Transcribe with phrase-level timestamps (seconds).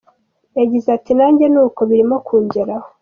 [0.59, 2.87] Yagize ati ”Nanjye ni uko birimo kungeraho.